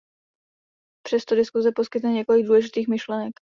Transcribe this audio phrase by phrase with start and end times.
[1.07, 3.33] Přesto diskuse poskytne několik důležitých myšlenek.